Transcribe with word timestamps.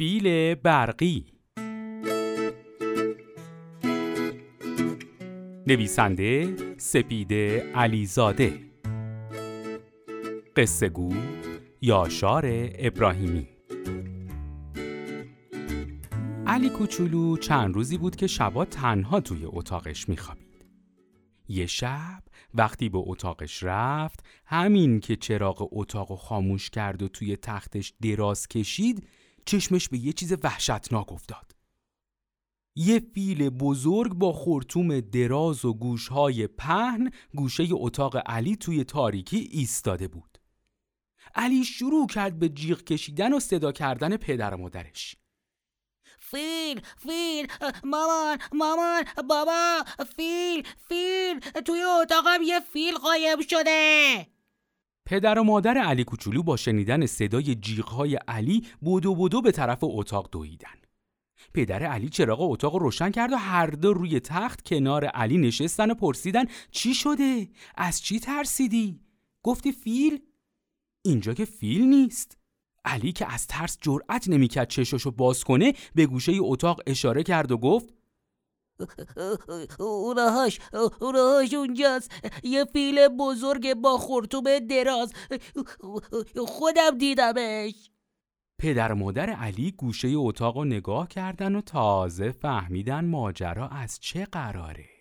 فیل 0.00 0.54
برقی. 0.54 1.24
نویسنده 5.66 6.56
سپیده 6.76 7.72
علیزاده. 7.74 8.60
قصه 10.56 10.88
گو 10.88 11.14
یاشار 11.80 12.44
ابراهیمی. 12.78 13.48
علی 16.46 16.70
کوچولو 16.70 17.36
چند 17.36 17.74
روزی 17.74 17.98
بود 17.98 18.16
که 18.16 18.26
شبا 18.26 18.64
تنها 18.64 19.20
توی 19.20 19.44
اتاقش 19.44 20.08
میخوابید. 20.08 20.64
یه 21.48 21.66
شب 21.66 22.22
وقتی 22.54 22.88
به 22.88 22.98
اتاقش 23.06 23.62
رفت 23.62 24.24
همین 24.46 25.00
که 25.00 25.16
چراغ 25.16 25.68
اتاق 25.72 26.18
خاموش 26.18 26.70
کرد 26.70 27.02
و 27.02 27.08
توی 27.08 27.36
تختش 27.36 27.92
دراز 28.02 28.48
کشید 28.48 29.06
چشمش 29.46 29.88
به 29.88 29.98
یه 29.98 30.12
چیز 30.12 30.32
وحشتناک 30.42 31.12
افتاد. 31.12 31.54
یه 32.76 33.00
فیل 33.14 33.48
بزرگ 33.48 34.14
با 34.14 34.32
خورتوم 34.32 35.00
دراز 35.00 35.64
و 35.64 35.74
گوشهای 35.74 36.46
پهن 36.46 37.10
گوشه 37.34 37.68
اتاق 37.70 38.22
علی 38.26 38.56
توی 38.56 38.84
تاریکی 38.84 39.48
ایستاده 39.50 40.08
بود. 40.08 40.38
علی 41.34 41.64
شروع 41.64 42.06
کرد 42.06 42.38
به 42.38 42.48
جیغ 42.48 42.84
کشیدن 42.84 43.32
و 43.32 43.40
صدا 43.40 43.72
کردن 43.72 44.16
پدر 44.16 44.54
و 44.54 44.56
مادرش. 44.56 45.16
فیل 46.18 46.80
فیل 46.98 47.46
مامان 47.84 48.38
مامان 48.52 49.04
بابا 49.28 49.84
فیل 50.16 50.66
فیل 50.88 51.40
توی 51.40 51.82
اتاقم 51.82 52.42
یه 52.42 52.60
فیل 52.60 52.94
قایم 52.98 53.40
شده 53.50 54.26
پدر 55.06 55.38
و 55.38 55.44
مادر 55.44 55.78
علی 55.78 56.04
کوچولو 56.04 56.42
با 56.42 56.56
شنیدن 56.56 57.06
صدای 57.06 57.54
جیغهای 57.54 58.14
علی 58.14 58.66
بودو 58.80 59.14
بودو 59.14 59.42
به 59.42 59.52
طرف 59.52 59.78
اتاق 59.82 60.28
دویدن. 60.32 60.80
پدر 61.54 61.82
علی 61.82 62.08
چراغ 62.08 62.40
اتاق 62.40 62.76
روشن 62.76 63.10
کرد 63.10 63.32
و 63.32 63.36
هر 63.36 63.66
دو 63.66 63.92
روی 63.92 64.20
تخت 64.20 64.62
کنار 64.68 65.04
علی 65.04 65.38
نشستن 65.38 65.90
و 65.90 65.94
پرسیدن 65.94 66.44
چی 66.70 66.94
شده؟ 66.94 67.48
از 67.76 68.02
چی 68.02 68.20
ترسیدی؟ 68.20 69.00
گفتی 69.42 69.72
فیل؟ 69.72 70.20
اینجا 71.04 71.34
که 71.34 71.44
فیل 71.44 71.82
نیست. 71.82 72.36
علی 72.84 73.12
که 73.12 73.32
از 73.32 73.46
ترس 73.46 73.78
جرأت 73.80 74.28
نمی‌کرد 74.28 74.68
چشاشو 74.68 75.10
باز 75.10 75.44
کنه 75.44 75.72
به 75.94 76.06
گوشه 76.06 76.32
اتاق 76.38 76.80
اشاره 76.86 77.22
کرد 77.22 77.52
و 77.52 77.58
گفت 77.58 77.94
اونهاش 79.78 80.60
اونهاش 81.00 81.54
اونجاست. 81.54 82.10
یه 82.42 82.64
فیل 82.64 83.08
بزرگ 83.08 83.74
با 83.74 83.98
خورتوم 83.98 84.58
دراز. 84.58 85.12
خودم 86.46 86.98
دیدمش. 86.98 87.90
پدر 88.58 88.92
مادر 88.92 89.30
علی 89.30 89.70
گوشه 89.70 90.08
اتاق 90.14 90.56
رو 90.56 90.64
نگاه 90.64 91.08
کردن 91.08 91.54
و 91.54 91.60
تازه 91.60 92.30
فهمیدن 92.30 93.04
ماجرا 93.04 93.68
از 93.68 93.98
چه 94.00 94.24
قراره. 94.24 94.99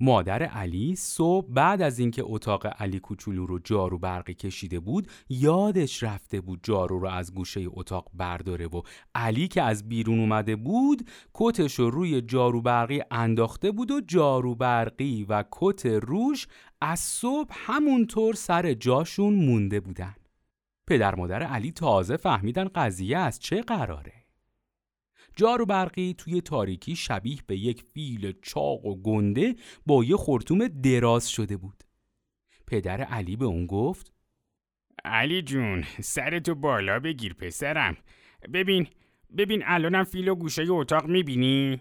مادر 0.00 0.42
علی 0.42 0.96
صبح 0.96 1.46
بعد 1.48 1.82
از 1.82 1.98
اینکه 1.98 2.22
اتاق 2.24 2.66
علی 2.82 3.00
کوچولو 3.00 3.46
رو 3.46 3.58
جارو 3.58 3.98
برقی 3.98 4.34
کشیده 4.34 4.80
بود 4.80 5.08
یادش 5.28 6.02
رفته 6.02 6.40
بود 6.40 6.60
جارو 6.62 6.98
رو 6.98 7.08
از 7.08 7.34
گوشه 7.34 7.66
اتاق 7.66 8.10
برداره 8.14 8.66
و 8.66 8.82
علی 9.14 9.48
که 9.48 9.62
از 9.62 9.88
بیرون 9.88 10.20
اومده 10.20 10.56
بود 10.56 11.10
کتش 11.34 11.74
رو 11.74 11.90
روی 11.90 12.20
جارو 12.20 12.62
برقی 12.62 13.02
انداخته 13.10 13.70
بود 13.70 13.90
و 13.90 14.00
جارو 14.00 14.54
برقی 14.54 15.24
و 15.28 15.44
کت 15.50 15.86
روش 15.86 16.46
از 16.80 17.00
صبح 17.00 17.50
همونطور 17.52 18.34
سر 18.34 18.74
جاشون 18.74 19.34
مونده 19.34 19.80
بودن. 19.80 20.14
پدر 20.88 21.14
مادر 21.14 21.42
علی 21.42 21.72
تازه 21.72 22.16
فهمیدن 22.16 22.68
قضیه 22.68 23.18
از 23.18 23.40
چه 23.40 23.62
قراره. 23.62 24.25
جارو 25.36 25.66
برقی 25.66 26.14
توی 26.18 26.40
تاریکی 26.40 26.96
شبیه 26.96 27.38
به 27.46 27.56
یک 27.56 27.82
فیل 27.82 28.32
چاق 28.42 28.84
و 28.84 29.02
گنده 29.02 29.54
با 29.86 30.04
یه 30.04 30.16
خورتوم 30.16 30.68
دراز 30.68 31.30
شده 31.30 31.56
بود. 31.56 31.84
پدر 32.66 33.00
علی 33.00 33.36
به 33.36 33.44
اون 33.44 33.66
گفت 33.66 34.12
علی 35.04 35.42
جون 35.42 35.84
سرتو 36.00 36.54
بالا 36.54 37.00
بگیر 37.00 37.34
پسرم 37.34 37.96
ببین 38.52 38.86
ببین 39.38 39.62
الانم 39.66 40.04
فیل 40.04 40.28
و 40.28 40.34
گوشه 40.34 40.64
اتاق 40.68 41.06
می‌بینی؟ 41.06 41.80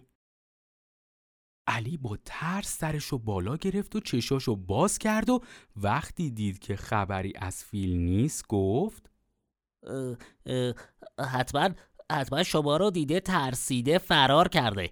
علی 1.67 1.97
با 1.97 2.17
ترس 2.25 2.77
سرشو 2.77 3.17
بالا 3.17 3.57
گرفت 3.57 3.95
و 3.95 3.99
چشاشو 3.99 4.55
باز 4.55 4.97
کرد 4.97 5.29
و 5.29 5.41
وقتی 5.75 6.31
دید 6.31 6.59
که 6.59 6.75
خبری 6.75 7.33
از 7.35 7.63
فیل 7.63 7.97
نیست 7.97 8.47
گفت 8.47 9.11
حتما 11.33 11.69
حتما 12.11 12.43
شما 12.43 12.77
رو 12.77 12.91
دیده 12.91 13.19
ترسیده 13.19 13.97
فرار 13.97 14.47
کرده. 14.47 14.91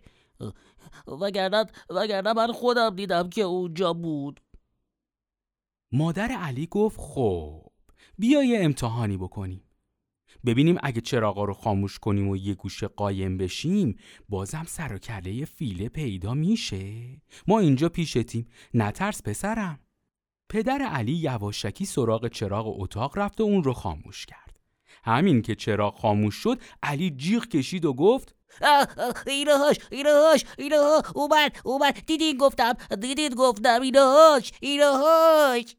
وگرنه 1.08 1.66
وگرنه 1.90 2.34
من 2.34 2.52
خودم 2.52 2.96
دیدم 2.96 3.30
که 3.30 3.42
اونجا 3.42 3.94
بود. 3.94 4.40
مادر 5.92 6.32
علی 6.32 6.68
گفت 6.72 7.00
خب 7.00 7.72
بیا 8.18 8.44
یه 8.44 8.64
امتحانی 8.64 9.18
بکنیم. 9.18 9.64
ببینیم 10.46 10.78
اگه 10.84 11.02
چراغا 11.02 11.44
رو 11.44 11.54
خاموش 11.54 12.00
کنیم 12.00 12.28
و 12.28 12.38
یه 12.38 12.54
گوشه 12.54 12.88
قایم 12.88 13.38
بشیم 13.38 14.00
بازم 14.30 14.64
سر 14.68 14.94
و 14.94 14.98
کله 14.98 15.46
فیله 15.46 15.90
پیدا 15.90 16.34
میشه. 16.34 17.22
ما 17.48 17.60
اینجا 17.60 17.90
پیشتیم. 17.90 18.48
نترس 18.74 19.22
پسرم. 19.22 19.80
پدر 20.50 20.82
علی 20.82 21.14
یواشکی 21.14 21.86
سراغ 21.86 22.28
چراغ 22.28 22.82
اتاق 22.82 23.18
رفت 23.18 23.42
و 23.42 23.44
اون 23.44 23.64
رو 23.64 23.74
خاموش 23.74 24.26
کرد. 24.26 24.43
همین 25.04 25.42
که 25.42 25.56
چراغ 25.56 26.00
خاموش 26.00 26.36
شد 26.36 26.62
علی 26.84 27.10
جیغ 27.10 27.48
کشید 27.48 27.86
و 27.86 27.94
گفت 27.94 28.36
اینهاش 29.28 29.80
اینهاش 29.92 30.46
اینها 30.58 31.04
اومد 31.16 31.58
اومد. 31.64 32.06
دیدین 32.06 32.38
گفتم 32.38 32.74
دیدید 33.02 33.36
گفتم 33.36 33.82
اینهاش 33.82 34.52
اینهاش 34.62 35.76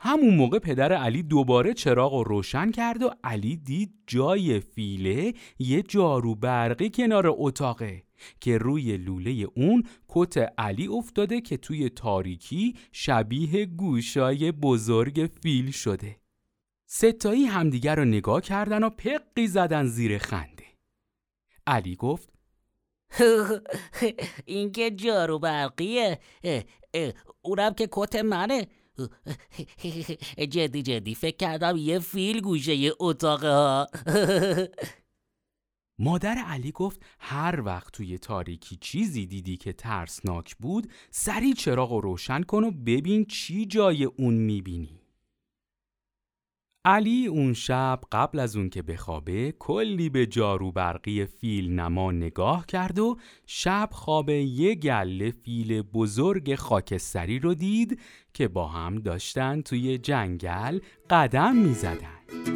همون 0.00 0.34
موقع 0.34 0.58
پدر 0.58 0.92
علی 0.92 1.22
دوباره 1.22 1.74
چراغ 1.74 2.14
رو 2.14 2.22
روشن 2.22 2.70
کرد 2.70 3.02
و 3.02 3.10
علی 3.24 3.56
دید 3.56 3.94
جای 4.06 4.60
فیله 4.60 5.34
یه 5.58 5.82
جارو 5.82 6.34
برقی 6.34 6.90
کنار 6.90 7.24
اتاقه 7.36 8.02
که 8.40 8.58
روی 8.58 8.96
لوله 8.96 9.46
اون 9.54 9.82
کت 10.08 10.52
علی 10.58 10.86
افتاده 10.88 11.40
که 11.40 11.56
توی 11.56 11.88
تاریکی 11.88 12.74
شبیه 12.92 13.66
گوشای 13.66 14.52
بزرگ 14.52 15.30
فیل 15.42 15.70
شده. 15.70 16.16
ستایی 16.90 17.44
همدیگر 17.44 17.96
رو 17.96 18.04
نگاه 18.04 18.40
کردن 18.40 18.82
و 18.82 18.90
پقی 18.90 19.46
زدن 19.46 19.86
زیر 19.86 20.18
خنده. 20.18 20.64
علی 21.66 21.96
گفت 21.96 22.32
این 24.44 24.72
که 24.72 24.90
جارو 24.90 25.38
برقیه. 25.38 26.18
اونم 27.42 27.74
که 27.74 27.88
کت 27.92 28.16
منه. 28.16 28.66
جدی 30.54 30.82
جدی 30.82 31.14
فکر 31.14 31.36
کردم 31.36 31.76
یه 31.76 31.98
فیل 31.98 32.40
گوشه 32.40 32.74
یه 32.74 32.92
اتاقه 33.00 33.48
ها. 33.48 33.86
مادر 35.98 36.34
علی 36.46 36.72
گفت 36.72 37.00
هر 37.18 37.60
وقت 37.64 37.92
توی 37.92 38.18
تاریکی 38.18 38.76
چیزی 38.76 39.26
دیدی 39.26 39.56
که 39.56 39.72
ترسناک 39.72 40.56
بود 40.56 40.92
سری 41.10 41.52
چراغ 41.52 41.92
رو 41.92 42.00
روشن 42.00 42.42
کن 42.42 42.64
و 42.64 42.70
ببین 42.70 43.24
چی 43.24 43.66
جای 43.66 44.04
اون 44.04 44.34
می‌بینی. 44.34 45.07
علی 46.88 47.26
اون 47.26 47.52
شب 47.52 48.00
قبل 48.12 48.38
از 48.38 48.56
اون 48.56 48.70
که 48.70 48.82
بخوابه 48.82 49.54
کلی 49.58 50.08
به 50.08 50.26
جارو 50.26 50.72
برقی 50.72 51.26
فیل 51.26 51.72
نما 51.72 52.12
نگاه 52.12 52.66
کرد 52.66 52.98
و 52.98 53.16
شب 53.46 53.88
خواب 53.92 54.30
یه 54.30 54.74
گله 54.74 55.30
فیل 55.30 55.82
بزرگ 55.82 56.54
خاکستری 56.54 57.38
رو 57.38 57.54
دید 57.54 58.00
که 58.34 58.48
با 58.48 58.68
هم 58.68 58.98
داشتن 58.98 59.60
توی 59.60 59.98
جنگل 59.98 60.78
قدم 61.10 61.56
می 61.56 61.74
زدن. 61.74 62.47